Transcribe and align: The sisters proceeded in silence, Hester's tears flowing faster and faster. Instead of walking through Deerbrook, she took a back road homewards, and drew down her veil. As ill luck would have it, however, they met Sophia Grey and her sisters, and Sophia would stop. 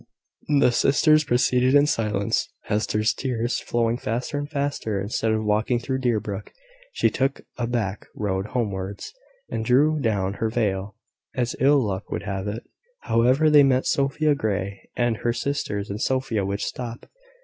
The 0.59 0.71
sisters 0.71 1.23
proceeded 1.23 1.75
in 1.75 1.85
silence, 1.85 2.51
Hester's 2.63 3.13
tears 3.13 3.59
flowing 3.59 3.99
faster 3.99 4.39
and 4.39 4.49
faster. 4.49 4.99
Instead 4.99 5.31
of 5.31 5.45
walking 5.45 5.77
through 5.77 5.99
Deerbrook, 5.99 6.51
she 6.91 7.11
took 7.11 7.41
a 7.59 7.67
back 7.67 8.07
road 8.15 8.47
homewards, 8.47 9.13
and 9.51 9.63
drew 9.63 9.99
down 9.99 10.33
her 10.41 10.49
veil. 10.49 10.95
As 11.35 11.55
ill 11.59 11.77
luck 11.85 12.09
would 12.09 12.23
have 12.23 12.47
it, 12.47 12.63
however, 13.01 13.47
they 13.51 13.61
met 13.61 13.85
Sophia 13.85 14.33
Grey 14.33 14.89
and 14.95 15.17
her 15.17 15.33
sisters, 15.33 15.91
and 15.91 16.01
Sophia 16.01 16.43
would 16.45 16.61
stop. 16.61 17.05